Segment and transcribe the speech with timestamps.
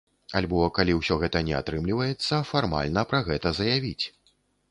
[0.37, 4.05] Альбо калі ўсё гэта не атрымліваецца, фармальна пра гэта заявіць.